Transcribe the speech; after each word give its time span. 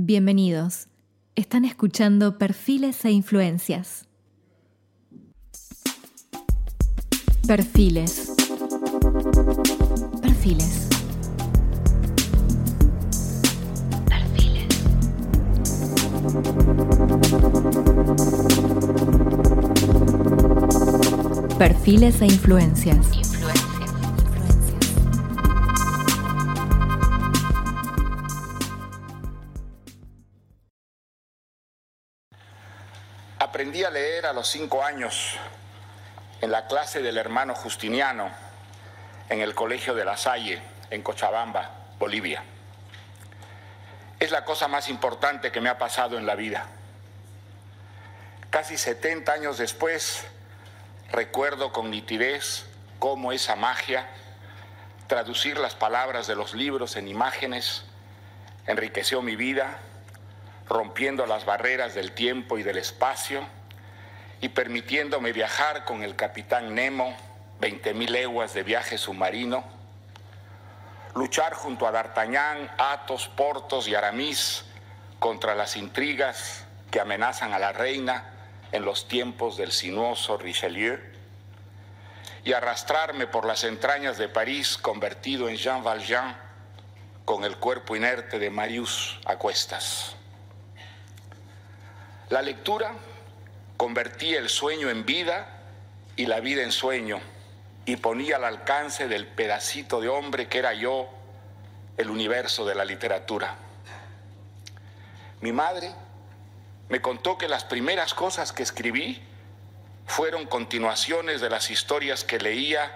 Bienvenidos. 0.00 0.86
Están 1.34 1.64
escuchando 1.64 2.38
Perfiles 2.38 3.04
e 3.04 3.10
Influencias. 3.10 4.06
Perfiles. 7.48 8.32
Perfiles. 10.22 10.88
Perfiles. 21.58 22.22
E 22.22 22.26
influencias. 22.26 23.27
Aprendí 33.48 33.82
a 33.82 33.88
leer 33.88 34.26
a 34.26 34.34
los 34.34 34.46
cinco 34.46 34.84
años 34.84 35.38
en 36.42 36.50
la 36.50 36.66
clase 36.66 37.00
del 37.00 37.16
hermano 37.16 37.54
Justiniano 37.54 38.30
en 39.30 39.40
el 39.40 39.54
Colegio 39.54 39.94
de 39.94 40.04
La 40.04 40.18
Salle, 40.18 40.60
en 40.90 41.02
Cochabamba, 41.02 41.70
Bolivia. 41.98 42.42
Es 44.20 44.32
la 44.32 44.44
cosa 44.44 44.68
más 44.68 44.90
importante 44.90 45.50
que 45.50 45.62
me 45.62 45.70
ha 45.70 45.78
pasado 45.78 46.18
en 46.18 46.26
la 46.26 46.34
vida. 46.34 46.66
Casi 48.50 48.76
70 48.76 49.32
años 49.32 49.56
después, 49.56 50.26
recuerdo 51.10 51.72
con 51.72 51.90
nitidez 51.90 52.66
cómo 52.98 53.32
esa 53.32 53.56
magia, 53.56 54.10
traducir 55.06 55.56
las 55.56 55.74
palabras 55.74 56.26
de 56.26 56.36
los 56.36 56.52
libros 56.52 56.96
en 56.96 57.08
imágenes, 57.08 57.84
enriqueció 58.66 59.22
mi 59.22 59.36
vida 59.36 59.78
rompiendo 60.68 61.26
las 61.26 61.44
barreras 61.44 61.94
del 61.94 62.12
tiempo 62.12 62.58
y 62.58 62.62
del 62.62 62.78
espacio 62.78 63.46
y 64.40 64.50
permitiéndome 64.50 65.32
viajar 65.32 65.84
con 65.84 66.02
el 66.02 66.14
capitán 66.14 66.74
Nemo 66.74 67.16
20.000 67.60 68.08
leguas 68.08 68.54
de 68.54 68.62
viaje 68.62 68.98
submarino, 68.98 69.64
luchar 71.14 71.54
junto 71.54 71.86
a 71.86 71.90
D'Artagnan, 71.90 72.70
Athos, 72.78 73.28
Portos 73.28 73.88
y 73.88 73.94
Aramis 73.94 74.64
contra 75.18 75.54
las 75.54 75.76
intrigas 75.76 76.64
que 76.90 77.00
amenazan 77.00 77.52
a 77.52 77.58
la 77.58 77.72
reina 77.72 78.30
en 78.70 78.84
los 78.84 79.08
tiempos 79.08 79.56
del 79.56 79.72
sinuoso 79.72 80.36
Richelieu, 80.36 80.98
y 82.44 82.52
arrastrarme 82.52 83.26
por 83.26 83.44
las 83.44 83.64
entrañas 83.64 84.16
de 84.16 84.28
París 84.28 84.78
convertido 84.78 85.48
en 85.48 85.56
Jean 85.56 85.82
Valjean 85.82 86.36
con 87.24 87.44
el 87.44 87.56
cuerpo 87.56 87.96
inerte 87.96 88.38
de 88.38 88.48
Marius 88.48 89.18
a 89.26 89.36
cuestas. 89.36 90.17
La 92.30 92.42
lectura 92.42 92.92
convertía 93.78 94.38
el 94.38 94.50
sueño 94.50 94.90
en 94.90 95.06
vida 95.06 95.62
y 96.16 96.26
la 96.26 96.40
vida 96.40 96.62
en 96.62 96.72
sueño 96.72 97.20
y 97.86 97.96
ponía 97.96 98.36
al 98.36 98.44
alcance 98.44 99.08
del 99.08 99.26
pedacito 99.26 100.00
de 100.00 100.08
hombre 100.08 100.46
que 100.48 100.58
era 100.58 100.74
yo 100.74 101.08
el 101.96 102.10
universo 102.10 102.66
de 102.66 102.74
la 102.74 102.84
literatura. 102.84 103.56
Mi 105.40 105.52
madre 105.52 105.94
me 106.90 107.00
contó 107.00 107.38
que 107.38 107.48
las 107.48 107.64
primeras 107.64 108.12
cosas 108.12 108.52
que 108.52 108.62
escribí 108.62 109.22
fueron 110.06 110.46
continuaciones 110.46 111.40
de 111.40 111.48
las 111.48 111.70
historias 111.70 112.24
que 112.24 112.38
leía, 112.38 112.90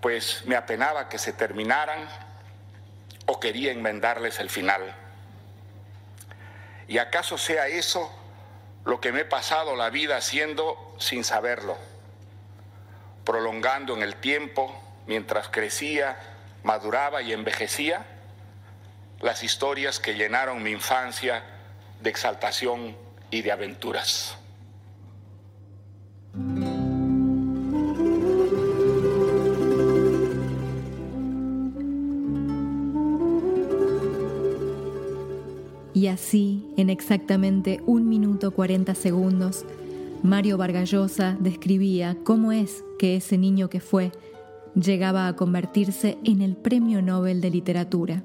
pues 0.00 0.42
me 0.46 0.56
apenaba 0.56 1.08
que 1.08 1.18
se 1.18 1.32
terminaran 1.32 2.08
o 3.26 3.38
quería 3.38 3.70
enmendarles 3.70 4.40
el 4.40 4.50
final. 4.50 4.94
¿Y 6.88 6.98
acaso 6.98 7.38
sea 7.38 7.68
eso 7.68 8.10
lo 8.84 9.00
que 9.00 9.12
me 9.12 9.20
he 9.20 9.24
pasado 9.24 9.76
la 9.76 9.90
vida 9.90 10.16
haciendo 10.16 10.94
sin 10.98 11.24
saberlo? 11.24 11.76
Prolongando 13.24 13.94
en 13.96 14.02
el 14.02 14.16
tiempo, 14.16 14.80
mientras 15.06 15.48
crecía, 15.48 16.16
maduraba 16.62 17.22
y 17.22 17.32
envejecía, 17.32 18.04
las 19.20 19.44
historias 19.44 20.00
que 20.00 20.14
llenaron 20.14 20.62
mi 20.62 20.70
infancia 20.70 21.44
de 22.00 22.10
exaltación 22.10 22.96
y 23.30 23.42
de 23.42 23.52
aventuras. 23.52 24.36
Y 35.94 36.06
así, 36.06 36.62
en 36.76 36.88
exactamente 36.88 37.82
un 37.86 38.08
minuto 38.08 38.50
40 38.52 38.94
segundos, 38.94 39.64
Mario 40.22 40.56
Vargallosa 40.56 41.36
describía 41.40 42.16
cómo 42.24 42.52
es 42.52 42.84
que 42.98 43.16
ese 43.16 43.36
niño 43.36 43.68
que 43.68 43.80
fue 43.80 44.12
llegaba 44.74 45.26
a 45.26 45.36
convertirse 45.36 46.16
en 46.24 46.40
el 46.40 46.56
Premio 46.56 47.02
Nobel 47.02 47.40
de 47.40 47.50
Literatura. 47.50 48.22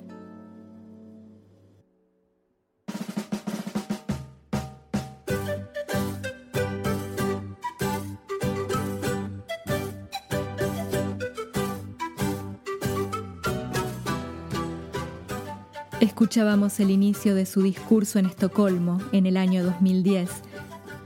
Escuchábamos 15.99 16.79
el 16.79 16.91
inicio 16.91 17.33
de 17.33 17.47
su 17.47 17.63
discurso 17.63 18.19
en 18.19 18.27
Estocolmo 18.27 18.99
en 19.13 19.25
el 19.25 19.35
año 19.35 19.63
2010, 19.63 20.29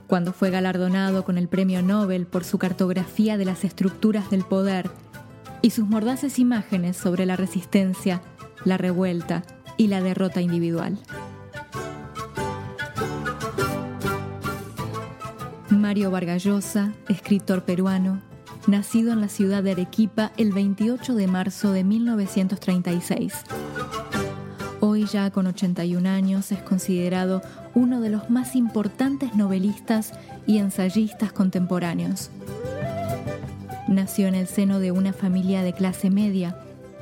cuando 0.06 0.34
fue 0.34 0.50
galardonado 0.50 1.24
con 1.24 1.38
el 1.38 1.48
Premio 1.48 1.82
Nobel 1.82 2.26
por 2.26 2.44
su 2.44 2.58
cartografía 2.58 3.38
de 3.38 3.46
las 3.46 3.64
estructuras 3.64 4.30
del 4.30 4.44
poder 4.44 4.90
y 5.62 5.70
sus 5.70 5.88
mordaces 5.88 6.40
imágenes 6.40 6.98
sobre 6.98 7.26
la 7.26 7.38
resistencia, 7.38 8.22
la 8.66 8.78
revuelta 8.78 9.44
y 9.78 9.88
la 9.88 10.02
derrota 10.02 10.42
individual. 10.42 11.00
Mario 15.70 16.12
Vargallosa, 16.12 16.92
escritor 17.08 17.64
peruano, 17.64 18.22
nacido 18.68 19.14
en 19.14 19.22
la 19.22 19.30
ciudad 19.30 19.64
de 19.64 19.72
Arequipa 19.72 20.34
el 20.36 20.52
28 20.52 21.16
de 21.16 21.28
marzo 21.28 21.72
de 21.72 21.86
1936. 21.86 23.34
Ya 25.06 25.32
con 25.32 25.48
81 25.48 26.08
años 26.10 26.52
es 26.52 26.62
considerado 26.62 27.42
uno 27.74 28.02
de 28.02 28.10
los 28.10 28.30
más 28.30 28.56
importantes 28.56 29.36
novelistas 29.36 30.14
y 30.46 30.58
ensayistas 30.58 31.32
contemporáneos. 31.32 32.30
Nació 33.88 34.28
en 34.28 34.36
el 34.36 34.48
seno 34.48 34.80
de 34.80 34.92
una 34.92 35.14
familia 35.14 35.64
de 35.64 35.74
clase 35.74 36.10
media 36.10 36.56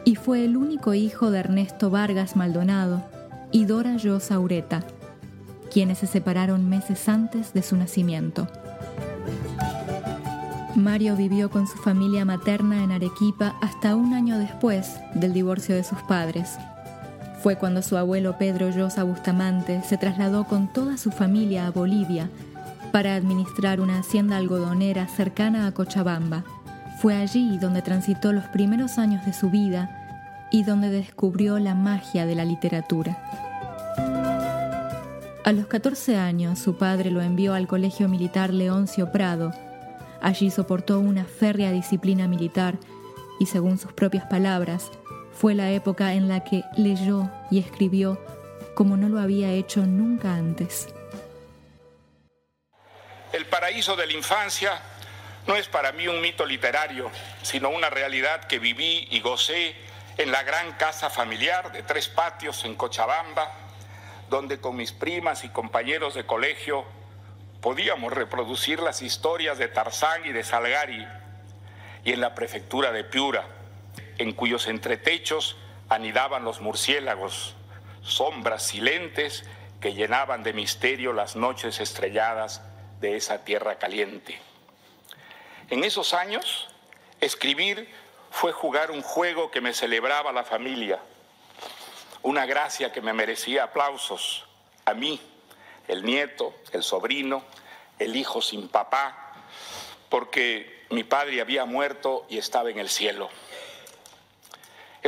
y 0.06 0.16
fue 0.16 0.46
el 0.46 0.58
único 0.58 0.94
hijo 0.94 1.30
de 1.32 1.40
Ernesto 1.40 1.90
Vargas 1.90 2.36
Maldonado 2.36 3.04
y 3.52 3.66
Dora 3.66 3.96
Llosa 3.98 4.40
Ureta, 4.40 4.84
quienes 5.72 6.00
se 6.00 6.08
separaron 6.08 6.68
meses 6.68 7.08
antes 7.10 7.54
de 7.54 7.62
su 7.62 7.78
nacimiento. 7.78 8.48
Mario 10.76 11.16
vivió 11.16 11.50
con 11.50 11.68
su 11.68 11.78
familia 11.78 12.26
materna 12.26 12.84
en 12.84 12.92
Arequipa 12.92 13.56
hasta 13.62 13.96
un 13.96 14.14
año 14.14 14.40
después 14.40 14.96
del 15.14 15.34
divorcio 15.34 15.76
de 15.76 15.84
sus 15.84 16.00
padres. 16.04 16.58
Fue 17.41 17.55
cuando 17.55 17.81
su 17.81 17.95
abuelo 17.95 18.38
Pedro 18.38 18.69
Llosa 18.69 19.03
Bustamante 19.03 19.81
se 19.83 19.97
trasladó 19.97 20.44
con 20.44 20.67
toda 20.67 20.97
su 20.97 21.09
familia 21.09 21.67
a 21.67 21.72
Bolivia 21.72 22.29
para 22.91 23.16
administrar 23.16 23.79
una 23.79 24.00
hacienda 24.00 24.35
algodonera 24.35 25.07
cercana 25.07 25.66
a 25.66 25.72
Cochabamba. 25.72 26.44
Fue 27.01 27.16
allí 27.16 27.57
donde 27.57 27.81
transitó 27.81 28.33
los 28.33 28.44
primeros 28.45 28.97
años 28.97 29.25
de 29.25 29.31
su 29.31 29.50
vida 29.50 29.89
y 30.51 30.63
donde 30.63 30.89
descubrió 30.89 31.59
la 31.59 31.75
magia 31.75 32.25
de 32.25 32.35
la 32.35 32.44
literatura. 32.44 33.17
A 35.45 35.53
los 35.53 35.68
14 35.68 36.18
años 36.18 36.59
su 36.59 36.77
padre 36.77 37.09
lo 37.09 37.21
envió 37.21 37.53
al 37.53 37.68
Colegio 37.68 38.09
Militar 38.09 38.53
Leoncio 38.53 39.13
Prado. 39.13 39.53
Allí 40.21 40.51
soportó 40.51 41.00
una 41.00 41.24
férrea 41.24 41.71
disciplina 41.71 42.27
militar 42.27 42.77
y, 43.39 43.45
según 43.45 43.77
sus 43.77 43.94
propias 43.94 44.25
palabras, 44.25 44.92
fue 45.39 45.56
la 45.56 45.71
época 45.71 46.12
en 46.15 46.27
la 46.27 46.44
que 46.44 46.65
leyó 46.75 47.30
y 47.50 47.59
escribió 47.59 48.21
como 48.75 48.97
no 48.97 49.07
lo 49.07 49.21
había 49.21 49.50
hecho 49.51 49.86
nunca 49.86 50.36
antes. 50.36 50.89
El 53.31 53.45
paraíso 53.45 53.95
de 53.95 54.06
la 54.06 54.12
infancia 54.12 54.81
no 55.47 55.56
es 55.56 55.69
para 55.69 55.94
mí 55.94 56.09
un 56.09 56.19
mito 56.19 56.45
literario, 56.45 57.09
sino 57.41 57.69
una 57.69 57.89
realidad 57.89 58.47
que 58.47 58.59
viví 58.59 59.07
y 59.12 59.21
gocé 59.21 59.77
en 60.18 60.30
la 60.33 60.44
gran 60.44 60.74
casa 60.74 61.09
familiar 61.09 61.71
de 61.71 61.83
tres 61.83 62.09
patios 62.09 62.65
en 62.65 62.75
Cochabamba, 62.75 63.50
donde 64.30 64.59
con 64.59 64.75
mis 64.75 64.92
primas 64.92 65.45
y 65.45 65.50
compañeros 65.50 66.15
de 66.15 66.25
colegio 66.25 66.83
podíamos 67.62 68.12
reproducir 68.12 68.81
las 68.81 69.01
historias 69.01 69.57
de 69.57 69.69
Tarzán 69.69 70.25
y 70.25 70.33
de 70.33 70.44
Salgari, 70.44 71.07
y 72.03 72.12
en 72.12 72.19
la 72.19 72.35
prefectura 72.35 72.92
de 72.92 73.06
Piura 73.06 73.58
en 74.19 74.33
cuyos 74.33 74.68
entretechos 74.68 75.56
anidaban 75.88 76.44
los 76.44 76.62
murciélagos, 76.62 77.56
sombras 78.04 78.63
silentes 78.63 79.44
que 79.81 79.94
llenaban 79.94 80.44
de 80.44 80.54
misterio 80.54 81.13
las 81.13 81.36
noches 81.36 81.80
estrelladas 81.80 82.62
de 83.00 83.16
esa 83.16 83.44
tierra 83.44 83.80
caliente. 83.80 84.39
En 85.69 85.83
esos 85.83 86.13
años, 86.13 86.68
escribir 87.21 87.89
fue 88.30 88.51
jugar 88.51 88.92
un 88.92 89.01
juego 89.01 89.51
que 89.51 89.62
me 89.62 89.74
celebraba 89.74 90.31
la 90.31 90.44
familia, 90.44 91.00
una 92.21 92.45
gracia 92.45 92.92
que 92.92 93.01
me 93.01 93.13
merecía 93.13 93.63
aplausos 93.63 94.45
a 94.86 94.94
mí, 94.94 95.19
el 95.88 96.04
nieto, 96.04 96.54
el 96.74 96.83
sobrino, 96.83 97.44
el 97.98 98.16
hijo 98.16 98.42
sin 98.42 98.68
papá, 98.68 99.33
porque 100.10 100.86
mi 100.89 101.04
padre 101.04 101.39
había 101.39 101.66
muerto 101.66 102.25
y 102.30 102.38
estaba 102.38 102.69
en 102.69 102.80
el 102.80 102.89
cielo. 102.89 103.30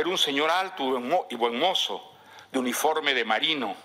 Era 0.02 0.10
un 0.10 0.18
señor 0.18 0.50
alto 0.50 1.00
y 1.30 1.36
buen 1.36 1.60
mozo, 1.60 2.02
de 2.50 2.58
uniforme 2.58 3.14
de 3.14 3.24
marino, 3.24 3.76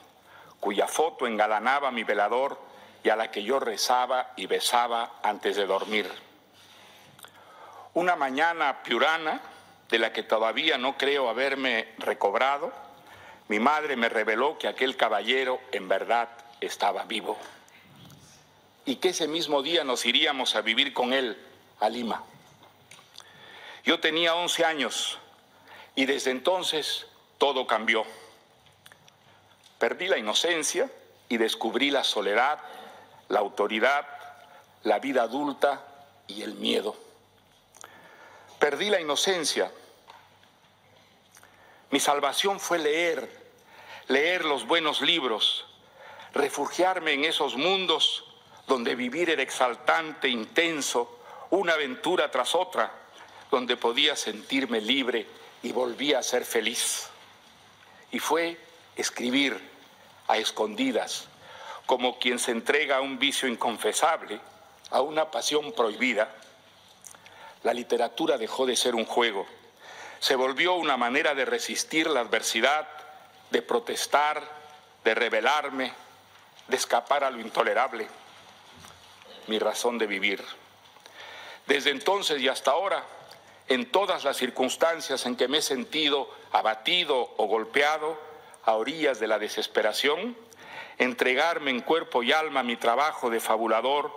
cuya 0.59 0.87
foto 0.87 1.27
engalanaba 1.27 1.91
mi 1.91 2.03
velador 2.03 2.59
y 3.03 3.09
a 3.09 3.15
la 3.15 3.29
que 3.29 3.43
yo 3.43 3.59
rezaba 3.59 4.33
y 4.35 4.47
besaba 4.47 5.19
antes 5.21 5.55
de 5.55 5.67
dormir. 5.67 6.11
Una 7.93 8.15
mañana 8.15 8.81
piurana, 8.81 9.39
de 9.89 9.99
la 9.99 10.11
que 10.11 10.23
todavía 10.23 10.79
no 10.79 10.97
creo 10.97 11.29
haberme 11.29 11.93
recobrado, 11.99 12.73
mi 13.47 13.59
madre 13.59 13.95
me 13.95 14.09
reveló 14.09 14.57
que 14.57 14.67
aquel 14.67 14.97
caballero 14.97 15.61
en 15.71 15.87
verdad 15.87 16.29
estaba 16.61 17.03
vivo 17.03 17.37
y 18.85 18.95
que 18.95 19.09
ese 19.09 19.27
mismo 19.27 19.61
día 19.61 19.83
nos 19.83 20.03
iríamos 20.03 20.55
a 20.55 20.61
vivir 20.61 20.93
con 20.93 21.13
él 21.13 21.37
a 21.79 21.89
Lima. 21.89 22.23
Yo 23.83 23.99
tenía 23.99 24.33
11 24.33 24.65
años 24.65 25.19
y 25.97 26.05
desde 26.05 26.29
entonces 26.29 27.07
todo 27.39 27.65
cambió. 27.65 28.05
Perdí 29.79 30.07
la 30.07 30.19
inocencia 30.19 30.89
y 31.27 31.37
descubrí 31.37 31.89
la 31.89 32.03
soledad, 32.03 32.59
la 33.29 33.39
autoridad, 33.39 34.07
la 34.83 34.99
vida 34.99 35.23
adulta 35.23 35.83
y 36.27 36.43
el 36.43 36.53
miedo. 36.53 36.95
Perdí 38.59 38.91
la 38.91 39.01
inocencia. 39.01 39.71
Mi 41.89 41.99
salvación 41.99 42.59
fue 42.59 42.77
leer, 42.77 43.27
leer 44.07 44.45
los 44.45 44.67
buenos 44.67 45.01
libros, 45.01 45.65
refugiarme 46.31 47.13
en 47.13 47.25
esos 47.25 47.55
mundos 47.55 48.23
donde 48.67 48.93
vivir 48.93 49.31
era 49.31 49.41
exaltante, 49.41 50.29
intenso, 50.29 51.21
una 51.49 51.73
aventura 51.73 52.29
tras 52.29 52.53
otra, 52.53 52.91
donde 53.49 53.77
podía 53.77 54.15
sentirme 54.15 54.79
libre 54.79 55.25
y 55.67 55.73
volví 55.73 56.13
a 56.13 56.23
ser 56.23 56.45
feliz. 56.45 57.09
Y 58.09 58.19
fue 58.19 58.57
escribir 58.95 59.59
a 60.29 60.37
escondidas, 60.37 61.27
como 61.85 62.19
quien 62.19 62.39
se 62.39 62.51
entrega 62.51 62.97
a 62.97 63.01
un 63.01 63.19
vicio 63.19 63.49
inconfesable, 63.49 64.39
a 64.91 65.01
una 65.01 65.29
pasión 65.29 65.73
prohibida. 65.73 66.33
La 67.63 67.73
literatura 67.73 68.37
dejó 68.37 68.65
de 68.65 68.77
ser 68.77 68.95
un 68.95 69.03
juego, 69.03 69.45
se 70.21 70.35
volvió 70.37 70.75
una 70.75 70.95
manera 70.95 71.35
de 71.35 71.43
resistir 71.43 72.07
la 72.07 72.21
adversidad, 72.21 72.87
de 73.49 73.61
protestar, 73.61 74.41
de 75.03 75.15
rebelarme, 75.15 75.91
de 76.69 76.77
escapar 76.77 77.25
a 77.25 77.29
lo 77.29 77.41
intolerable, 77.41 78.07
mi 79.47 79.59
razón 79.59 79.97
de 79.97 80.07
vivir. 80.07 80.41
Desde 81.65 81.89
entonces 81.89 82.41
y 82.41 82.47
hasta 82.47 82.71
ahora, 82.71 83.03
en 83.67 83.91
todas 83.91 84.23
las 84.23 84.37
circunstancias 84.37 85.25
en 85.25 85.35
que 85.35 85.47
me 85.47 85.59
he 85.59 85.61
sentido 85.61 86.29
abatido 86.51 87.33
o 87.37 87.47
golpeado 87.47 88.19
a 88.63 88.73
orillas 88.73 89.19
de 89.19 89.27
la 89.27 89.39
desesperación, 89.39 90.37
entregarme 90.97 91.71
en 91.71 91.81
cuerpo 91.81 92.23
y 92.23 92.31
alma 92.31 92.61
a 92.61 92.63
mi 92.63 92.75
trabajo 92.75 93.29
de 93.29 93.39
fabulador 93.39 94.11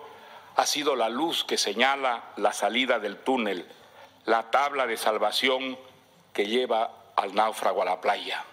ha 0.56 0.66
sido 0.66 0.96
la 0.96 1.08
luz 1.08 1.44
que 1.44 1.58
señala 1.58 2.24
la 2.36 2.52
salida 2.52 2.98
del 2.98 3.18
túnel, 3.18 3.66
la 4.24 4.50
tabla 4.50 4.86
de 4.86 4.96
salvación 4.96 5.78
que 6.32 6.46
lleva 6.46 6.90
al 7.16 7.34
náufrago 7.34 7.82
a 7.82 7.84
la 7.84 8.00
playa. 8.00 8.44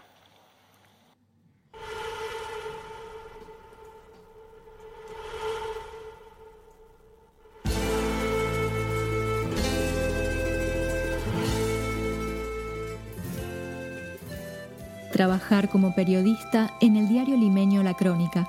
Trabajar 15.18 15.68
como 15.68 15.96
periodista 15.96 16.76
en 16.80 16.96
el 16.96 17.10
diario 17.10 17.36
limeño 17.36 17.82
La 17.82 17.96
Crónica. 17.96 18.48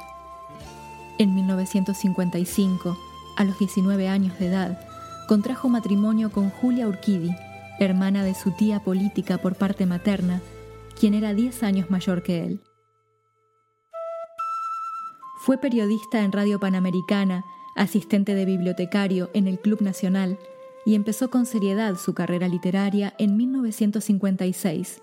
En 1.16 1.34
1955, 1.34 2.94
a 3.38 3.44
los 3.44 3.58
19 3.58 4.06
años 4.06 4.38
de 4.38 4.48
edad, 4.48 4.78
contrajo 5.26 5.70
matrimonio 5.70 6.30
con 6.30 6.50
Julia 6.50 6.86
Urquidi, 6.86 7.34
hermana 7.80 8.22
de 8.22 8.34
su 8.34 8.50
tía 8.50 8.80
política 8.80 9.38
por 9.38 9.54
parte 9.54 9.86
materna, 9.86 10.42
quien 11.00 11.14
era 11.14 11.32
10 11.32 11.62
años 11.62 11.90
mayor 11.90 12.22
que 12.22 12.44
él. 12.44 12.60
Fue 15.40 15.56
periodista 15.56 16.22
en 16.22 16.32
Radio 16.32 16.60
Panamericana, 16.60 17.46
asistente 17.76 18.34
de 18.34 18.44
bibliotecario 18.44 19.30
en 19.32 19.46
el 19.46 19.58
Club 19.58 19.80
Nacional 19.80 20.38
y 20.84 20.96
empezó 20.96 21.30
con 21.30 21.46
seriedad 21.46 21.96
su 21.96 22.12
carrera 22.12 22.46
literaria 22.46 23.14
en 23.18 23.38
1956 23.38 25.00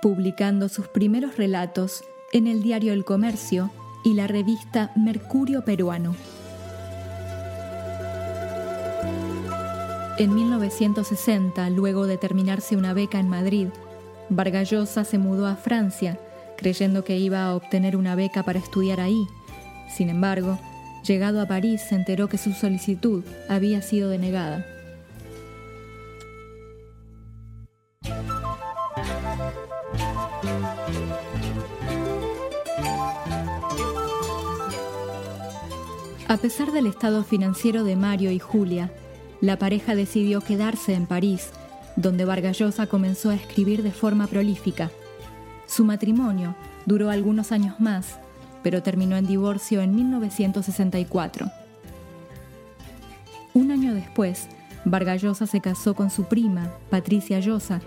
publicando 0.00 0.68
sus 0.68 0.88
primeros 0.88 1.36
relatos 1.36 2.02
en 2.32 2.46
el 2.46 2.62
diario 2.62 2.92
El 2.92 3.04
Comercio 3.04 3.70
y 4.04 4.14
la 4.14 4.26
revista 4.26 4.92
Mercurio 4.96 5.64
Peruano. 5.64 6.14
En 10.18 10.34
1960, 10.34 11.70
luego 11.70 12.06
de 12.06 12.18
terminarse 12.18 12.76
una 12.76 12.92
beca 12.92 13.18
en 13.18 13.28
Madrid, 13.28 13.68
Vargallosa 14.28 15.04
se 15.04 15.18
mudó 15.18 15.46
a 15.46 15.56
Francia, 15.56 16.18
creyendo 16.56 17.04
que 17.04 17.16
iba 17.16 17.44
a 17.44 17.54
obtener 17.54 17.96
una 17.96 18.14
beca 18.14 18.42
para 18.42 18.58
estudiar 18.58 19.00
ahí. 19.00 19.26
Sin 19.88 20.10
embargo, 20.10 20.58
llegado 21.06 21.40
a 21.40 21.46
París 21.46 21.80
se 21.88 21.94
enteró 21.94 22.28
que 22.28 22.38
su 22.38 22.52
solicitud 22.52 23.24
había 23.48 23.80
sido 23.82 24.10
denegada. 24.10 24.66
A 36.30 36.36
pesar 36.36 36.70
del 36.70 36.86
estado 36.86 37.24
financiero 37.24 37.82
de 37.82 37.96
Mario 37.96 38.30
y 38.30 38.38
Julia, 38.38 38.92
la 39.40 39.58
pareja 39.58 39.96
decidió 39.96 40.40
quedarse 40.40 40.94
en 40.94 41.06
París, 41.06 41.50
donde 41.96 42.24
Vargallosa 42.24 42.86
comenzó 42.86 43.30
a 43.30 43.34
escribir 43.34 43.82
de 43.82 43.90
forma 43.90 44.28
prolífica. 44.28 44.92
Su 45.66 45.84
matrimonio 45.84 46.54
duró 46.86 47.10
algunos 47.10 47.50
años 47.50 47.80
más, 47.80 48.20
pero 48.62 48.80
terminó 48.80 49.16
en 49.16 49.26
divorcio 49.26 49.80
en 49.80 49.92
1964. 49.92 51.50
Un 53.52 53.72
año 53.72 53.92
después, 53.92 54.46
Vargallosa 54.84 55.48
se 55.48 55.60
casó 55.60 55.94
con 55.94 56.10
su 56.10 56.26
prima, 56.26 56.72
Patricia 56.90 57.40
Llosa, 57.40 57.80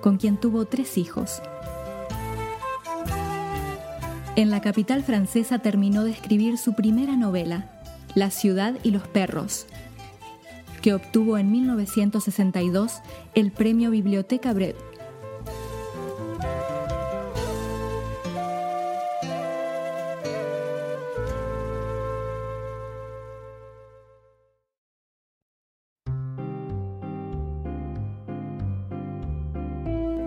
con 0.00 0.18
quien 0.18 0.36
tuvo 0.36 0.66
tres 0.66 0.98
hijos. 0.98 1.42
En 4.36 4.50
la 4.50 4.60
capital 4.60 5.02
francesa 5.02 5.58
terminó 5.58 6.04
de 6.04 6.12
escribir 6.12 6.58
su 6.58 6.74
primera 6.74 7.16
novela, 7.16 7.72
la 8.14 8.30
ciudad 8.30 8.74
y 8.82 8.90
los 8.90 9.06
perros, 9.06 9.66
que 10.82 10.94
obtuvo 10.94 11.38
en 11.38 11.50
1962 11.50 13.00
el 13.34 13.52
premio 13.52 13.90
Biblioteca 13.90 14.52
Brev. 14.52 14.76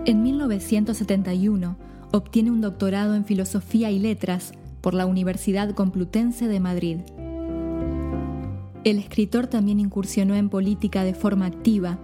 En 0.04 0.24
1971 0.24 1.78
obtiene 2.12 2.52
un 2.52 2.60
doctorado 2.60 3.16
en 3.16 3.24
Filosofía 3.24 3.92
y 3.92 4.00
Letras 4.00 4.52
por 4.82 4.94
la 4.94 5.06
Universidad 5.06 5.74
Complutense 5.74 6.48
de 6.48 6.60
Madrid. 6.60 6.98
El 8.84 8.98
escritor 8.98 9.48
también 9.48 9.80
incursionó 9.80 10.36
en 10.36 10.50
política 10.50 11.04
de 11.04 11.14
forma 11.14 11.46
activa 11.46 12.00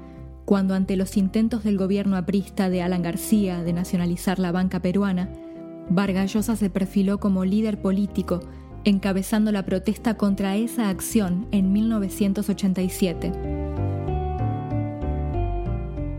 cuando 0.45 0.75
ante 0.75 0.95
los 0.95 1.17
intentos 1.17 1.63
del 1.63 1.77
gobierno 1.77 2.15
aprista 2.15 2.69
de 2.69 2.81
Alan 2.81 3.01
García 3.01 3.63
de 3.63 3.73
nacionalizar 3.73 4.39
la 4.39 4.53
banca 4.53 4.79
peruana, 4.79 5.29
Vargas 5.89 6.33
Llosa 6.33 6.55
se 6.55 6.69
perfiló 6.69 7.19
como 7.19 7.43
líder 7.43 7.81
político, 7.81 8.39
encabezando 8.85 9.51
la 9.51 9.65
protesta 9.65 10.15
contra 10.15 10.55
esa 10.55 10.87
acción 10.87 11.47
en 11.51 11.73
1987. 11.73 13.31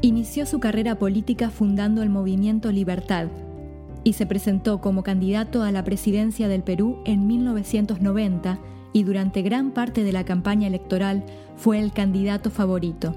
Inició 0.03 0.45
su 0.45 0.61
carrera 0.61 0.99
política 0.99 1.49
fundando 1.49 2.03
el 2.03 2.11
movimiento 2.11 2.71
Libertad, 2.71 3.29
y 4.05 4.12
se 4.12 4.27
presentó 4.27 4.81
como 4.83 5.03
candidato 5.03 5.62
a 5.62 5.73
la 5.73 5.85
presidencia 5.85 6.49
del 6.49 6.62
Perú 6.62 6.99
en 7.05 7.27
1990 7.27 8.59
y 8.92 9.02
durante 9.02 9.42
gran 9.42 9.73
parte 9.73 10.04
de 10.04 10.12
la 10.12 10.25
campaña 10.25 10.66
electoral 10.66 11.25
fue 11.57 11.78
el 11.78 11.92
candidato 11.92 12.50
favorito. 12.50 13.14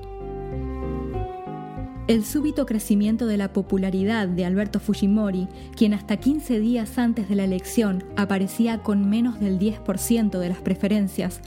El 2.07 2.25
súbito 2.25 2.65
crecimiento 2.65 3.25
de 3.25 3.37
la 3.37 3.53
popularidad 3.53 4.27
de 4.27 4.43
Alberto 4.43 4.79
Fujimori, 4.79 5.47
quien 5.75 5.93
hasta 5.93 6.17
15 6.17 6.59
días 6.59 6.97
antes 6.97 7.29
de 7.29 7.35
la 7.35 7.45
elección 7.45 8.03
aparecía 8.17 8.79
con 8.79 9.09
menos 9.09 9.39
del 9.39 9.59
10% 9.59 10.39
de 10.39 10.49
las 10.49 10.57
preferencias, 10.57 11.41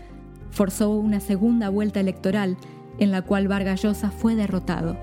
forzó 0.50 0.90
una 0.90 1.20
segunda 1.20 1.68
vuelta 1.68 2.00
electoral 2.00 2.56
en 2.98 3.10
la 3.10 3.22
cual 3.22 3.48
Vargas 3.48 3.82
Llosa 3.82 4.10
fue 4.10 4.36
derrotado. 4.36 4.96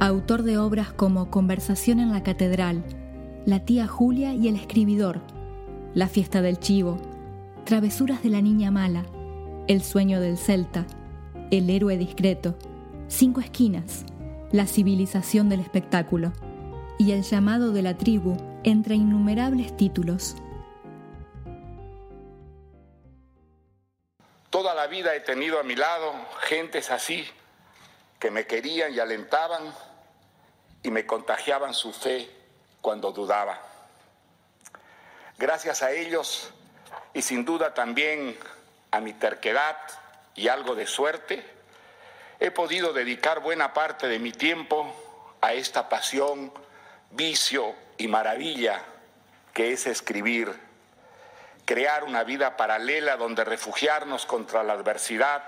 Autor 0.00 0.42
de 0.42 0.58
obras 0.58 0.92
como 0.92 1.30
Conversación 1.30 2.00
en 2.00 2.10
la 2.10 2.22
Catedral, 2.22 2.84
La 3.46 3.60
tía 3.60 3.86
Julia 3.86 4.32
y 4.32 4.48
el 4.48 4.56
escribidor, 4.56 5.20
La 5.94 6.08
fiesta 6.08 6.42
del 6.42 6.58
chivo, 6.58 6.98
Travesuras 7.64 8.20
de 8.24 8.28
la 8.28 8.40
niña 8.40 8.72
mala, 8.72 9.04
El 9.68 9.84
sueño 9.84 10.20
del 10.20 10.36
celta, 10.36 10.84
El 11.52 11.70
héroe 11.70 11.96
discreto, 11.96 12.58
Cinco 13.06 13.40
esquinas, 13.40 14.04
La 14.50 14.66
civilización 14.66 15.48
del 15.48 15.60
espectáculo 15.60 16.32
y 16.98 17.12
El 17.12 17.22
llamado 17.22 17.70
de 17.70 17.82
la 17.82 17.96
tribu, 17.96 18.36
entre 18.64 18.96
innumerables 18.96 19.76
títulos. 19.76 20.34
Toda 24.50 24.74
la 24.74 24.88
vida 24.88 25.14
he 25.14 25.20
tenido 25.20 25.60
a 25.60 25.62
mi 25.62 25.76
lado 25.76 26.14
gentes 26.40 26.90
así 26.90 27.24
que 28.18 28.32
me 28.32 28.44
querían 28.44 28.92
y 28.92 28.98
alentaban 28.98 29.62
y 30.82 30.90
me 30.90 31.06
contagiaban 31.06 31.74
su 31.74 31.92
fe 31.92 32.28
cuando 32.86 33.10
dudaba. 33.10 33.58
Gracias 35.38 35.82
a 35.82 35.90
ellos 35.90 36.52
y 37.14 37.20
sin 37.20 37.44
duda 37.44 37.74
también 37.74 38.38
a 38.92 39.00
mi 39.00 39.12
terquedad 39.12 39.76
y 40.36 40.46
algo 40.46 40.76
de 40.76 40.86
suerte, 40.86 41.44
he 42.38 42.52
podido 42.52 42.92
dedicar 42.92 43.40
buena 43.40 43.74
parte 43.74 44.06
de 44.06 44.20
mi 44.20 44.30
tiempo 44.30 44.94
a 45.40 45.52
esta 45.52 45.88
pasión, 45.88 46.52
vicio 47.10 47.74
y 47.98 48.06
maravilla 48.06 48.80
que 49.52 49.72
es 49.72 49.88
escribir 49.88 50.54
crear 51.64 52.04
una 52.04 52.22
vida 52.22 52.56
paralela 52.56 53.16
donde 53.16 53.42
refugiarnos 53.42 54.26
contra 54.26 54.62
la 54.62 54.74
adversidad 54.74 55.42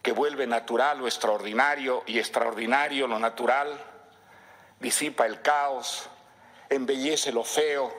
que 0.00 0.12
vuelve 0.12 0.46
natural 0.46 0.98
lo 0.98 1.08
extraordinario 1.08 2.04
y 2.06 2.20
extraordinario 2.20 3.08
lo 3.08 3.18
natural, 3.18 3.76
disipa 4.78 5.26
el 5.26 5.42
caos, 5.42 6.08
embellece 6.68 7.32
lo 7.32 7.44
feo, 7.44 7.94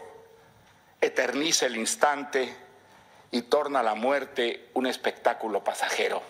eterniza 1.00 1.65
el 1.65 1.77
instante 1.77 2.55
y 3.31 3.43
torna 3.43 3.83
la 3.83 3.95
muerte 3.95 4.69
un 4.74 4.88
espectáculo 4.88 5.63
pasajero. 5.63 6.21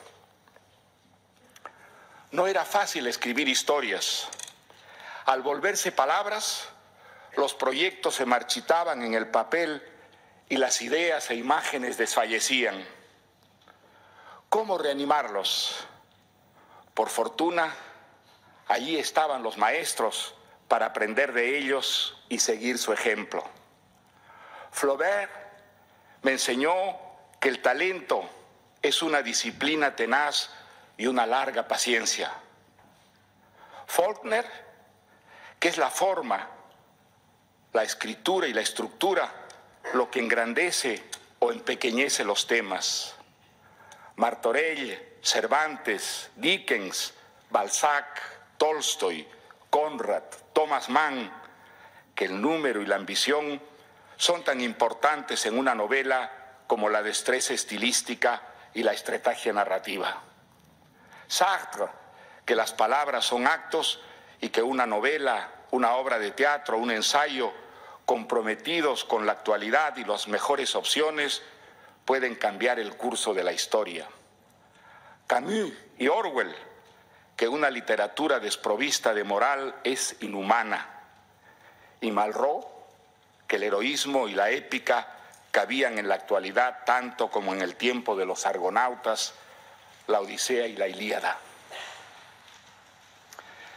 No 2.31 2.47
era 2.47 2.65
fácil 2.65 3.07
escribir 3.07 3.47
historias. 3.47 4.27
Al 5.25 5.41
volverse 5.41 5.91
palabras, 5.91 6.67
los 7.35 7.53
proyectos 7.53 8.15
se 8.15 8.25
marchitaban 8.25 9.03
en 9.03 9.13
el 9.13 9.27
papel 9.27 9.81
y 10.49 10.57
las 10.57 10.81
ideas 10.81 11.29
e 11.29 11.35
imágenes 11.35 11.97
desfallecían. 11.97 12.85
¿Cómo 14.49 14.77
reanimarlos? 14.77 15.75
Por 16.93 17.09
fortuna, 17.09 17.73
allí 18.67 18.97
estaban 18.97 19.43
los 19.43 19.57
maestros 19.57 20.33
para 20.67 20.87
aprender 20.87 21.33
de 21.33 21.57
ellos 21.57 22.21
y 22.29 22.39
seguir 22.39 22.77
su 22.77 22.93
ejemplo. 22.93 23.43
Flaubert 24.71 25.31
me 26.23 26.31
enseñó 26.31 26.97
que 27.39 27.49
el 27.49 27.61
talento 27.61 28.29
es 28.81 29.01
una 29.01 29.21
disciplina 29.21 29.95
tenaz 29.95 30.49
y 30.97 31.07
una 31.07 31.25
larga 31.25 31.67
paciencia. 31.67 32.31
Faulkner, 33.85 34.45
que 35.59 35.69
es 35.69 35.77
la 35.77 35.89
forma, 35.89 36.47
la 37.73 37.83
escritura 37.83 38.47
y 38.47 38.53
la 38.53 38.61
estructura 38.61 39.31
lo 39.93 40.09
que 40.11 40.19
engrandece 40.19 41.03
o 41.39 41.51
empequeñece 41.51 42.23
los 42.23 42.47
temas. 42.47 43.15
Martorell, 44.15 45.17
Cervantes, 45.21 46.31
Dickens, 46.35 47.13
Balzac, 47.49 48.21
Tolstoy, 48.57 49.27
Conrad, 49.69 50.23
Thomas 50.67 50.89
Mann, 50.89 51.31
que 52.13 52.25
el 52.25 52.41
número 52.41 52.81
y 52.81 52.85
la 52.85 52.97
ambición 52.97 53.61
son 54.17 54.43
tan 54.43 54.59
importantes 54.59 55.45
en 55.45 55.57
una 55.57 55.73
novela 55.73 56.29
como 56.67 56.89
la 56.89 57.01
destreza 57.01 57.53
estilística 57.53 58.41
y 58.73 58.83
la 58.83 58.91
estrategia 58.91 59.53
narrativa. 59.53 60.23
Sartre, 61.25 61.85
que 62.43 62.53
las 62.53 62.73
palabras 62.73 63.23
son 63.23 63.47
actos 63.47 64.01
y 64.41 64.49
que 64.49 64.61
una 64.61 64.85
novela, 64.85 65.49
una 65.71 65.93
obra 65.93 66.19
de 66.19 66.31
teatro, 66.31 66.77
un 66.79 66.91
ensayo 66.91 67.53
comprometidos 68.05 69.05
con 69.05 69.25
la 69.25 69.31
actualidad 69.31 69.95
y 69.95 70.03
las 70.03 70.27
mejores 70.27 70.75
opciones, 70.75 71.43
pueden 72.03 72.35
cambiar 72.35 72.77
el 72.77 72.97
curso 72.97 73.33
de 73.33 73.45
la 73.45 73.53
historia. 73.53 74.05
Camus 75.27 75.71
y 75.97 76.09
Orwell, 76.09 76.53
que 77.37 77.47
una 77.47 77.69
literatura 77.69 78.39
desprovista 78.39 79.13
de 79.13 79.23
moral 79.23 79.75
es 79.83 80.15
inhumana. 80.21 80.89
Y 82.01 82.11
Malraux, 82.11 82.65
que 83.47 83.57
el 83.57 83.63
heroísmo 83.63 84.27
y 84.27 84.33
la 84.33 84.49
épica 84.49 85.07
cabían 85.51 85.99
en 85.99 86.07
la 86.07 86.15
actualidad 86.15 86.83
tanto 86.83 87.29
como 87.29 87.53
en 87.53 87.61
el 87.61 87.75
tiempo 87.75 88.15
de 88.15 88.25
los 88.25 88.47
argonautas, 88.47 89.35
la 90.07 90.19
Odisea 90.19 90.65
y 90.65 90.75
la 90.75 90.87
Ilíada. 90.87 91.37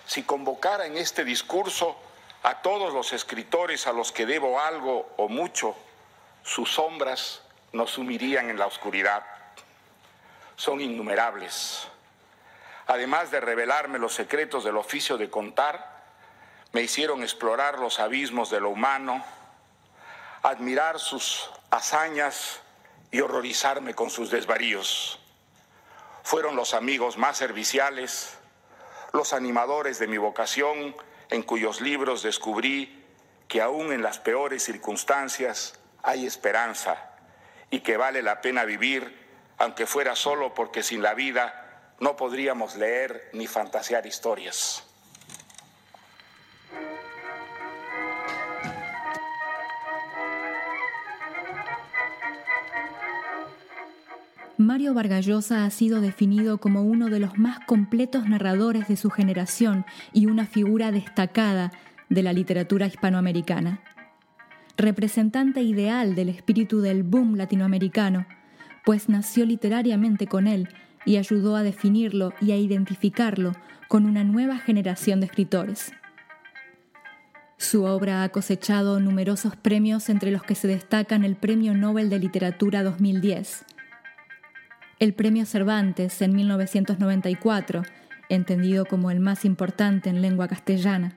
Si 0.07 0.23
convocara 0.23 0.87
en 0.87 0.97
este 0.97 1.23
discurso 1.23 1.97
a 2.43 2.63
todos 2.63 2.95
los 2.95 3.13
escritores 3.13 3.87
a 3.87 3.93
los 3.93 4.11
que 4.11 4.25
debo 4.25 4.59
algo 4.59 5.13
o 5.19 5.29
mucho, 5.29 5.77
sus 6.43 6.73
sombras 6.73 7.43
nos 7.73 7.91
sumirían 7.91 8.49
en 8.49 8.59
la 8.59 8.67
oscuridad. 8.67 9.23
Son 10.57 10.81
innumerables. 10.81 11.87
Además 12.91 13.31
de 13.31 13.39
revelarme 13.39 14.01
los 14.01 14.15
secretos 14.15 14.65
del 14.65 14.77
oficio 14.77 15.17
de 15.17 15.31
contar, 15.31 16.03
me 16.73 16.83
hicieron 16.83 17.23
explorar 17.23 17.79
los 17.79 18.01
abismos 18.01 18.51
de 18.51 18.59
lo 18.59 18.71
humano, 18.71 19.25
admirar 20.43 20.99
sus 20.99 21.49
hazañas 21.71 22.61
y 23.13 23.21
horrorizarme 23.21 23.95
con 23.95 24.11
sus 24.11 24.33
desvaríos. 24.33 25.21
Fueron 26.25 26.57
los 26.57 26.75
amigos 26.75 27.17
más 27.17 27.37
serviciales, 27.37 28.37
los 29.13 29.35
animadores 29.35 30.01
de 30.01 30.09
mi 30.09 30.19
vocación, 30.19 30.97
en 31.31 31.45
cuyos 31.45 31.81
libros 31.81 32.25
descubrí 32.25 33.07
que 33.47 33.63
aún 33.63 33.93
en 33.93 34.03
las 34.03 34.19
peores 34.19 34.65
circunstancias 34.65 35.79
hay 36.03 36.27
esperanza 36.27 36.97
y 37.71 37.83
que 37.83 37.97
vale 37.97 38.21
la 38.21 38.41
pena 38.41 38.65
vivir, 38.65 39.29
aunque 39.59 39.87
fuera 39.87 40.17
solo 40.17 40.55
porque 40.55 40.83
sin 40.83 41.03
la 41.03 41.15
vida 41.15 41.69
no 42.01 42.17
podríamos 42.17 42.77
leer 42.77 43.29
ni 43.35 43.47
fantasear 43.47 44.07
historias. 44.07 44.85
Mario 54.57 54.93
Vargallosa 54.93 55.65
ha 55.65 55.71
sido 55.71 56.01
definido 56.01 56.59
como 56.59 56.83
uno 56.83 57.09
de 57.09 57.19
los 57.19 57.39
más 57.39 57.61
completos 57.61 58.29
narradores 58.29 58.89
de 58.89 58.97
su 58.97 59.11
generación 59.11 59.87
y 60.13 60.27
una 60.27 60.47
figura 60.47 60.93
destacada 60.93 61.73
de 62.11 62.23
la 62.23 62.33
literatura 62.33 62.87
hispanoamericana. 62.87 63.81
Representante 64.77 65.63
ideal 65.63 66.15
del 66.15 66.29
espíritu 66.29 66.81
del 66.81 67.03
boom 67.03 67.37
latinoamericano, 67.37 68.27
pues 68.85 69.09
nació 69.09 69.47
literariamente 69.47 70.27
con 70.27 70.47
él 70.47 70.69
y 71.05 71.17
ayudó 71.17 71.57
a 71.57 71.63
definirlo 71.63 72.33
y 72.41 72.53
a 72.53 72.57
identificarlo 72.57 73.53
con 73.89 74.05
una 74.07 74.25
nueva 74.25 74.59
generación 74.59 75.21
de 75.21 75.27
escritores. 75.27 75.93
Su 77.57 77.85
obra 77.85 78.23
ha 78.23 78.29
cosechado 78.31 79.01
numerosos 79.01 79.55
premios 79.55 80.09
entre 80.09 80.31
los 80.31 80.43
que 80.43 80.55
se 80.55 80.67
destacan 80.67 81.25
el 81.25 81.37
Premio 81.37 81.75
Nobel 81.75 82.09
de 82.09 82.19
Literatura 82.19 82.83
2010, 82.83 83.65
el 84.99 85.15
Premio 85.15 85.45
Cervantes 85.45 86.23
en 86.23 86.35
1994, 86.35 87.83
entendido 88.29 88.87
como 88.87 89.11
el 89.11 89.21
más 89.21 89.45
importante 89.45 90.09
en 90.09 90.23
lengua 90.23 90.49
castellana, 90.49 91.17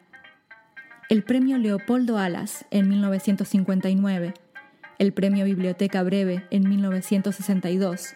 el 1.10 1.24
Premio 1.24 1.58
Leopoldo 1.58 2.18
Alas 2.18 2.66
en 2.72 2.90
1959, 2.90 4.34
el 5.00 5.14
Premio 5.14 5.46
Biblioteca 5.46 6.02
Breve 6.02 6.46
en 6.50 6.68
1962, 6.68 8.16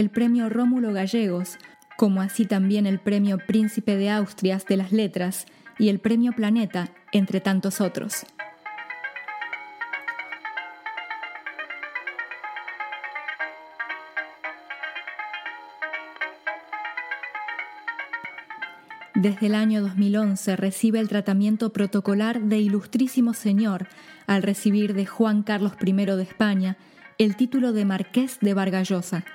el 0.00 0.08
Premio 0.08 0.48
Rómulo 0.48 0.94
Gallegos 0.94 1.58
como 1.98 2.22
así 2.22 2.46
también 2.46 2.86
el 2.86 2.98
Premio 2.98 3.36
Príncipe 3.36 3.96
de 3.96 4.08
Austrias 4.08 4.64
de 4.64 4.78
las 4.78 4.92
Letras 4.92 5.44
y 5.78 5.90
el 5.90 5.98
Premio 5.98 6.32
Planeta, 6.32 6.88
entre 7.12 7.42
tantos 7.42 7.82
otros. 7.82 8.24
Desde 19.14 19.48
el 19.48 19.54
año 19.54 19.82
2011 19.82 20.56
recibe 20.56 21.00
el 21.00 21.10
tratamiento 21.10 21.74
protocolar 21.74 22.40
de 22.40 22.58
Ilustrísimo 22.58 23.34
Señor 23.34 23.88
al 24.26 24.42
recibir 24.42 24.94
de 24.94 25.04
Juan 25.04 25.42
Carlos 25.42 25.74
I 25.84 25.92
de 25.92 26.22
España 26.22 26.78
el 27.18 27.36
título 27.36 27.74
de 27.74 27.84
Marqués 27.84 28.38
de 28.40 28.54
Vargallosa. 28.54 29.26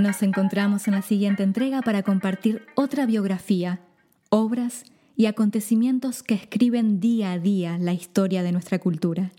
Nos 0.00 0.22
encontramos 0.22 0.88
en 0.88 0.94
la 0.94 1.02
siguiente 1.02 1.42
entrega 1.42 1.82
para 1.82 2.02
compartir 2.02 2.62
otra 2.74 3.04
biografía, 3.04 3.80
obras 4.30 4.84
y 5.14 5.26
acontecimientos 5.26 6.22
que 6.22 6.32
escriben 6.32 7.00
día 7.00 7.32
a 7.32 7.38
día 7.38 7.76
la 7.76 7.92
historia 7.92 8.42
de 8.42 8.50
nuestra 8.50 8.78
cultura. 8.78 9.30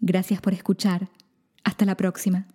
Gracias 0.00 0.40
por 0.40 0.52
escuchar. 0.52 1.08
Hasta 1.64 1.84
la 1.84 1.96
próxima. 1.96 2.46